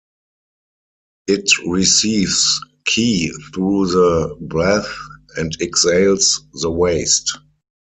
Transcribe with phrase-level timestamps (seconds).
[1.27, 2.59] It receives
[2.89, 4.89] qi through the breath,
[5.37, 7.37] and exhales the waste.